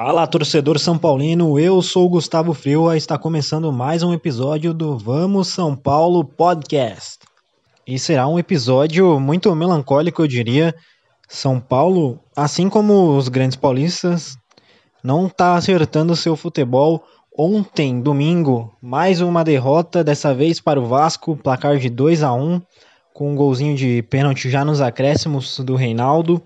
[0.00, 4.72] Fala, torcedor São Paulino, eu sou o Gustavo Frio e está começando mais um episódio
[4.72, 7.18] do Vamos São Paulo Podcast.
[7.84, 10.72] E será um episódio muito melancólico, eu diria.
[11.28, 14.36] São Paulo, assim como os grandes paulistas,
[15.02, 17.02] não está acertando seu futebol.
[17.36, 22.62] Ontem, domingo, mais uma derrota, dessa vez para o Vasco, placar de 2 a 1
[23.12, 26.40] com um golzinho de pênalti já nos acréscimos do Reinaldo.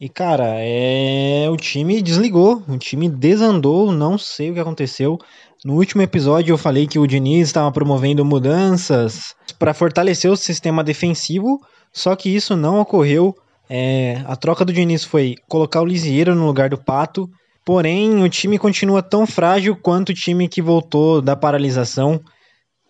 [0.00, 5.18] E cara, é o time desligou, o time desandou, não sei o que aconteceu.
[5.62, 10.82] No último episódio eu falei que o Diniz estava promovendo mudanças para fortalecer o sistema
[10.82, 11.60] defensivo,
[11.92, 13.36] só que isso não ocorreu.
[13.68, 17.28] É, a troca do Diniz foi colocar o Lisieiro no lugar do Pato,
[17.62, 22.18] porém o time continua tão frágil quanto o time que voltou da paralisação.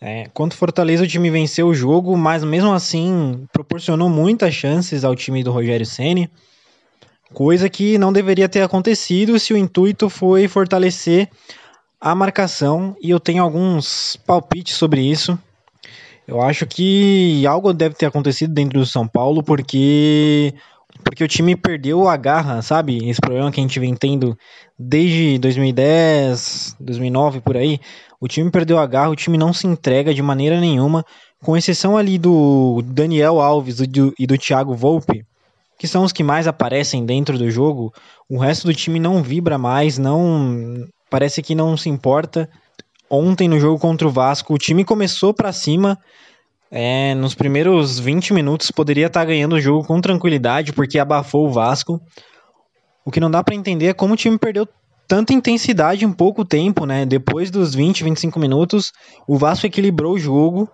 [0.00, 5.16] É, quanto Fortaleza o time venceu o jogo, mas mesmo assim proporcionou muitas chances ao
[5.16, 6.30] time do Rogério Ceni.
[7.32, 11.28] Coisa que não deveria ter acontecido se o intuito foi fortalecer
[12.00, 12.96] a marcação.
[13.00, 15.38] E eu tenho alguns palpites sobre isso.
[16.26, 20.54] Eu acho que algo deve ter acontecido dentro do São Paulo, porque
[21.02, 23.08] porque o time perdeu a garra, sabe?
[23.08, 24.36] Esse problema que a gente vem tendo
[24.78, 27.80] desde 2010, 2009 por aí.
[28.20, 31.04] O time perdeu a garra, o time não se entrega de maneira nenhuma,
[31.42, 35.24] com exceção ali do Daniel Alves e do, e do Thiago Volpe,
[35.80, 37.90] que são os que mais aparecem dentro do jogo,
[38.28, 42.50] o resto do time não vibra mais, não parece que não se importa.
[43.08, 45.98] Ontem no jogo contra o Vasco, o time começou para cima,
[46.70, 51.46] é, nos primeiros 20 minutos poderia estar tá ganhando o jogo com tranquilidade, porque abafou
[51.46, 51.98] o Vasco.
[53.02, 54.68] O que não dá para entender é como o time perdeu
[55.08, 57.06] tanta intensidade em pouco tempo, né?
[57.06, 58.92] Depois dos 20, 25 minutos,
[59.26, 60.68] o Vasco equilibrou o jogo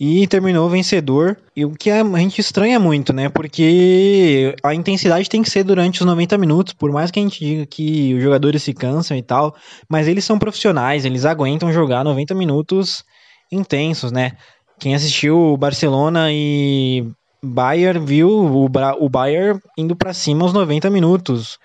[0.00, 1.36] e terminou vencedor.
[1.54, 3.28] E o que a gente estranha muito, né?
[3.28, 7.38] Porque a intensidade tem que ser durante os 90 minutos, por mais que a gente
[7.38, 9.54] diga que os jogadores se cansam e tal,
[9.86, 13.04] mas eles são profissionais, eles aguentam jogar 90 minutos
[13.52, 14.32] intensos, né?
[14.78, 17.06] Quem assistiu Barcelona e
[17.42, 21.58] Bayern viu o, o Bayern indo para cima aos 90 minutos.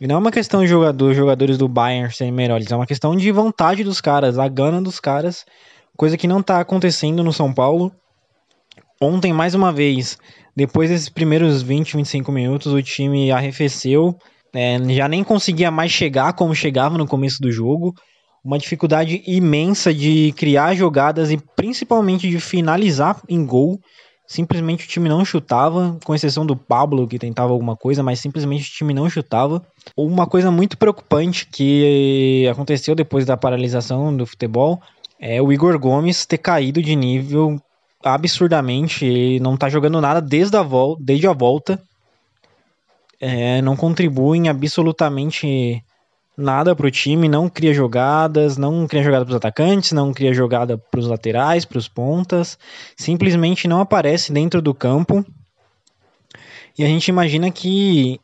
[0.00, 3.16] E não é uma questão de jogador, jogadores do Bayern serem melhores, é uma questão
[3.16, 5.44] de vontade dos caras, a gana dos caras
[5.98, 7.92] coisa que não está acontecendo no São Paulo.
[9.02, 10.16] Ontem, mais uma vez,
[10.56, 14.16] depois desses primeiros 20, 25 minutos, o time arrefeceu,
[14.54, 17.92] é, já nem conseguia mais chegar como chegava no começo do jogo.
[18.44, 23.80] Uma dificuldade imensa de criar jogadas e principalmente de finalizar em gol.
[24.24, 28.70] Simplesmente o time não chutava, com exceção do Pablo que tentava alguma coisa, mas simplesmente
[28.70, 29.66] o time não chutava.
[29.96, 34.80] Uma coisa muito preocupante que aconteceu depois da paralisação do futebol
[35.20, 37.60] é o Igor Gomes ter caído de nível
[38.02, 39.04] absurdamente.
[39.04, 41.80] Ele não tá jogando nada desde a, vol desde a volta.
[43.20, 45.82] É, não contribui em absolutamente
[46.36, 51.08] nada pro time, não cria jogadas, não cria jogada pros atacantes, não cria jogada pros
[51.08, 52.56] laterais, pros pontas,
[52.96, 55.26] simplesmente não aparece dentro do campo.
[56.78, 58.20] E a gente imagina que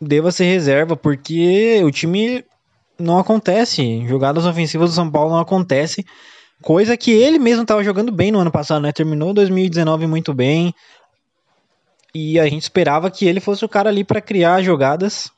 [0.00, 2.42] deva ser reserva, porque o time
[3.00, 4.06] não acontece.
[4.06, 6.04] Jogadas ofensivas do São Paulo não acontece.
[6.62, 8.92] Coisa que ele mesmo estava jogando bem no ano passado, né?
[8.92, 10.74] Terminou 2019 muito bem.
[12.14, 15.30] E a gente esperava que ele fosse o cara ali para criar jogadas.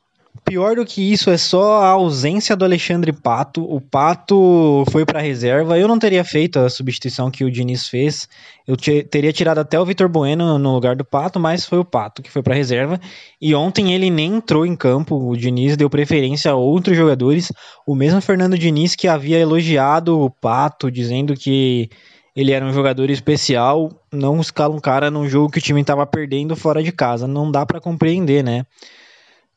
[0.44, 3.62] Pior do que isso é só a ausência do Alexandre Pato.
[3.62, 5.78] O Pato foi para reserva.
[5.78, 8.28] Eu não teria feito a substituição que o Diniz fez.
[8.66, 12.22] Eu teria tirado até o Vitor Bueno no lugar do Pato, mas foi o Pato
[12.22, 12.98] que foi para reserva.
[13.40, 15.16] E ontem ele nem entrou em campo.
[15.16, 17.52] O Diniz deu preferência a outros jogadores.
[17.86, 21.90] O mesmo Fernando Diniz que havia elogiado o Pato, dizendo que
[22.34, 26.06] ele era um jogador especial, não escala um cara num jogo que o time estava
[26.06, 27.26] perdendo fora de casa.
[27.28, 28.64] Não dá para compreender, né?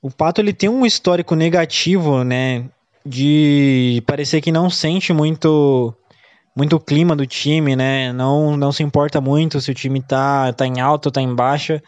[0.06, 2.70] O Pato ele tem um histórico negativo, né?
[3.04, 5.96] De parecer que não sente muito
[6.56, 8.14] muito clima do time, né?
[8.14, 11.34] Não, não se importa muito se o time tá, tá em alta ou tá em
[11.34, 11.82] baixa.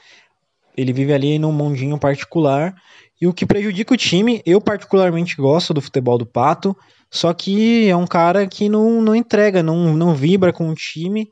[0.75, 2.73] Ele vive ali num mundinho particular.
[3.21, 6.75] E o que prejudica o time, eu particularmente gosto do futebol do Pato,
[7.11, 11.31] só que é um cara que não, não entrega, não, não vibra com o time.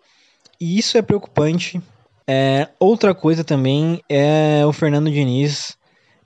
[0.62, 1.82] E isso é preocupante.
[2.28, 5.76] É, outra coisa também é o Fernando Diniz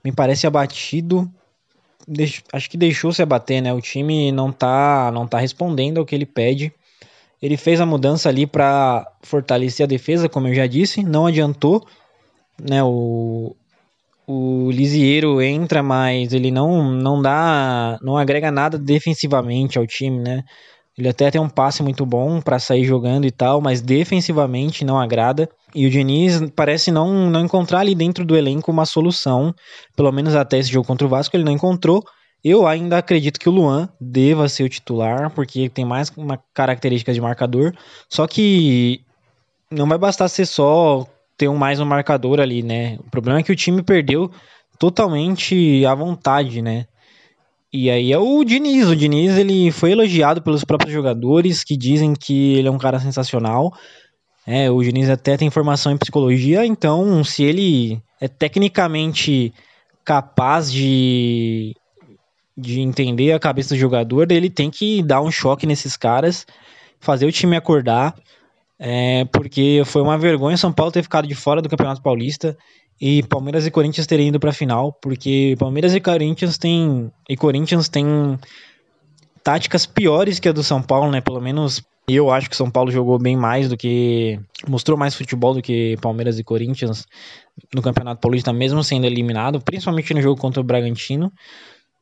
[0.04, 1.30] me parece abatido.
[2.54, 3.74] acho que deixou se abater, né?
[3.74, 6.74] O time não tá, não tá respondendo ao que ele pede.
[7.42, 11.86] Ele fez a mudança ali para fortalecer a defesa, como eu já disse, não adiantou,
[12.62, 12.84] né?
[12.84, 13.56] O,
[14.28, 20.44] o Lisieiro entra, mas ele não, não dá, não agrega nada defensivamente ao time, né?
[21.00, 25.00] Ele até tem um passe muito bom para sair jogando e tal, mas defensivamente não
[25.00, 25.50] agrada.
[25.74, 29.56] E o Diniz parece não, não encontrar ali dentro do elenco uma solução,
[29.96, 32.04] pelo menos até esse jogo contra o Vasco ele não encontrou.
[32.44, 37.14] Eu ainda acredito que o Luan deva ser o titular, porque tem mais uma característica
[37.14, 37.74] de marcador.
[38.10, 39.00] Só que
[39.72, 41.08] não vai bastar ser só
[41.38, 42.98] ter um, mais um marcador ali, né?
[43.00, 44.30] O problema é que o time perdeu
[44.78, 46.88] totalmente à vontade, né?
[47.72, 48.88] E aí é o Diniz.
[48.88, 53.00] O Diniz ele foi elogiado pelos próprios jogadores que dizem que ele é um cara
[53.00, 53.72] sensacional.
[54.46, 59.54] É, o Diniz até tem formação em psicologia, então se ele é tecnicamente
[60.04, 61.76] capaz de,
[62.58, 66.48] de entender a cabeça do jogador, ele tem que dar um choque nesses caras,
[67.00, 68.16] fazer o time acordar,
[68.80, 72.58] é, porque foi uma vergonha São Paulo ter ficado de fora do Campeonato Paulista
[73.00, 77.38] e Palmeiras e Corinthians terem ido para a final, porque Palmeiras e Corinthians têm e
[77.38, 78.38] Corinthians têm
[79.44, 81.22] táticas piores que a do São Paulo, né?
[81.22, 85.54] Pelo menos eu acho que São Paulo jogou bem mais do que mostrou mais futebol
[85.54, 87.06] do que Palmeiras e Corinthians
[87.74, 91.32] no Campeonato Paulista, mesmo sendo eliminado, principalmente no jogo contra o Bragantino.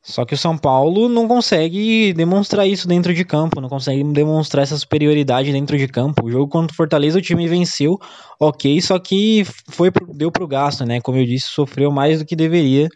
[0.08, 4.62] Só que o São Paulo não consegue demonstrar isso dentro de campo, não consegue demonstrar
[4.62, 6.24] essa superioridade dentro de campo.
[6.24, 8.00] O jogo contra o Fortaleza o time venceu,
[8.40, 10.98] ok, só que foi deu pro gasto, né?
[10.98, 12.88] Como eu disse, sofreu mais do que deveria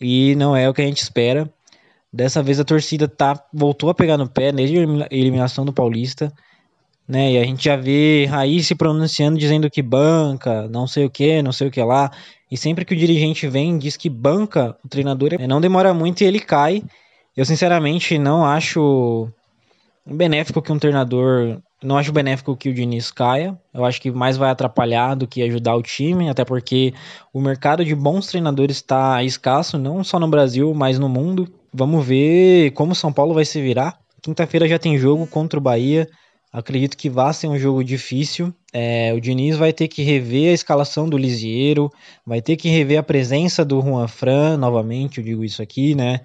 [0.00, 1.52] e não é o que a gente espera.
[2.12, 6.32] Dessa vez a torcida tá voltou a pegar no pé desde a eliminação do Paulista,
[7.08, 7.32] né?
[7.32, 11.42] E a gente já vê Raiz se pronunciando dizendo que banca, não sei o que,
[11.42, 12.08] não sei o que lá.
[12.50, 16.24] E sempre que o dirigente vem diz que banca o treinador, não demora muito e
[16.24, 16.82] ele cai.
[17.36, 19.28] Eu sinceramente não acho
[20.04, 23.56] benéfico que um treinador, não acho benéfico que o Diniz caia.
[23.72, 26.92] Eu acho que mais vai atrapalhar do que ajudar o time, até porque
[27.32, 31.48] o mercado de bons treinadores está escasso, não só no Brasil, mas no mundo.
[31.72, 33.98] Vamos ver como o São Paulo vai se virar.
[34.20, 36.08] Quinta-feira já tem jogo contra o Bahia.
[36.52, 38.52] Acredito que vai ser um jogo difícil.
[38.72, 41.90] É, o Diniz vai ter que rever a escalação do Lisieiro,
[42.26, 46.20] vai ter que rever a presença do Juan Fran, novamente, eu digo isso aqui, né?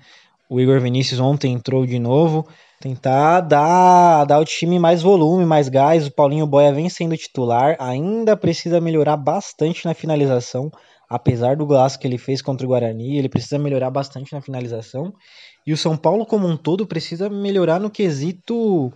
[0.49, 2.47] O Igor Vinícius ontem entrou de novo.
[2.79, 6.07] Tentar dar, dar ao time mais volume, mais gás.
[6.07, 10.71] O Paulinho Boia vem sendo titular, ainda precisa melhorar bastante na finalização,
[11.09, 15.13] apesar do golaço que ele fez contra o Guarani, ele precisa melhorar bastante na finalização.
[15.65, 18.91] E o São Paulo, como um todo, precisa melhorar no quesito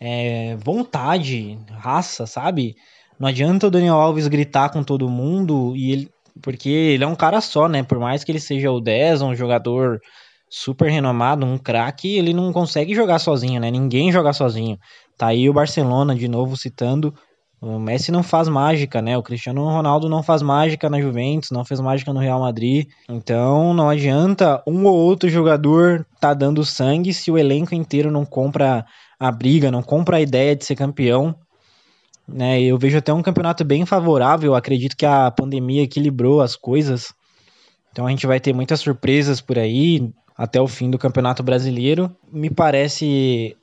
[0.00, 2.76] é, vontade, raça, sabe?
[3.18, 6.10] Não adianta o Daniel Alves gritar com todo mundo e ele,
[6.40, 7.82] porque ele é um cara só, né?
[7.82, 10.00] Por mais que ele seja o 10, um jogador
[10.48, 13.70] super renomado, um craque, ele não consegue jogar sozinho, né?
[13.70, 14.78] Ninguém joga sozinho.
[15.16, 17.12] Tá aí o Barcelona de novo citando.
[17.60, 19.18] O Messi não faz mágica, né?
[19.18, 22.86] O Cristiano Ronaldo não faz mágica na Juventus, não fez mágica no Real Madrid.
[23.08, 28.24] Então não adianta um ou outro jogador tá dando sangue se o elenco inteiro não
[28.24, 28.86] compra
[29.18, 31.34] a briga, não compra a ideia de ser campeão.
[32.26, 32.60] Né?
[32.62, 34.54] Eu vejo até um campeonato bem favorável.
[34.54, 37.12] Acredito que a pandemia equilibrou as coisas.
[37.90, 42.14] Então a gente vai ter muitas surpresas por aí até o fim do Campeonato Brasileiro.
[42.30, 43.56] Me parece.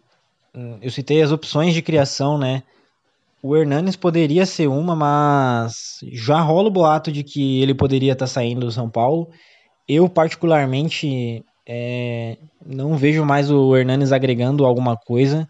[0.82, 2.64] Eu citei as opções de criação, né?
[3.42, 8.26] O Hernanes poderia ser uma, mas já rola o boato de que ele poderia estar
[8.26, 9.30] tá saindo do São Paulo.
[9.88, 15.48] Eu, particularmente, é, não vejo mais o Hernanes agregando alguma coisa.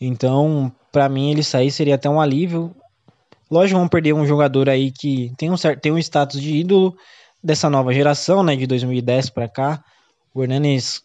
[0.00, 2.74] Então, para mim, ele sair seria até um alívio.
[3.50, 6.96] Lógico, vão perder um jogador aí que tem um, certo, tem um status de ídolo
[7.42, 9.84] dessa nova geração, né, de 2010 para cá.
[10.34, 11.02] O Hernanes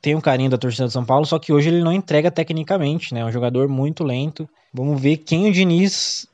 [0.00, 3.12] tem um carinho da torcida de São Paulo, só que hoje ele não entrega tecnicamente,
[3.12, 3.20] né?
[3.20, 4.48] É um jogador muito lento.
[4.72, 6.26] Vamos ver quem o Diniz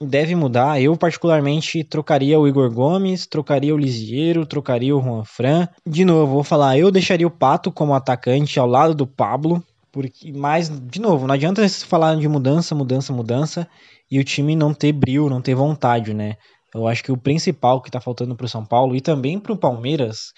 [0.00, 0.80] deve mudar.
[0.80, 5.68] Eu, particularmente, trocaria o Igor Gomes, trocaria o Lisieiro, trocaria o Juan Fran.
[5.86, 9.62] De novo, vou falar, eu deixaria o Pato como atacante ao lado do Pablo.
[9.92, 13.68] Porque, mas, de novo, não adianta falar de mudança, mudança, mudança
[14.10, 16.36] e o time não ter brilho, não ter vontade, né?
[16.74, 20.32] Eu acho que o principal que tá faltando pro São Paulo e também pro Palmeiras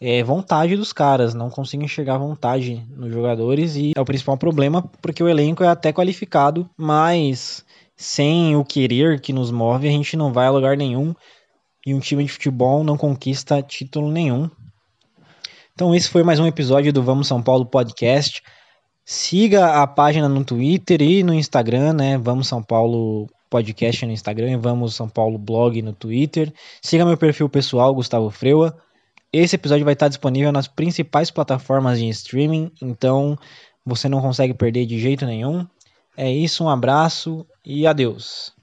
[0.00, 4.82] é vontade dos caras, não conseguem enxergar vontade nos jogadores e é o principal problema
[5.00, 7.64] porque o elenco é até qualificado, mas
[7.96, 11.14] sem o querer que nos move, a gente não vai a lugar nenhum
[11.84, 14.50] e um time de futebol não conquista título nenhum.
[15.72, 18.42] Então esse foi mais um episódio do Vamos São Paulo podcast.
[19.04, 22.18] Siga a página no Twitter e no Instagram, né?
[22.18, 26.52] Vamos São Paulo podcast no Instagram e Vamos São Paulo blog no Twitter.
[26.82, 28.76] Siga meu perfil pessoal, Gustavo Freua.
[29.32, 33.38] Esse episódio vai estar disponível nas principais plataformas de streaming, então
[33.84, 35.66] você não consegue perder de jeito nenhum.
[36.16, 38.55] É isso, um abraço e adeus.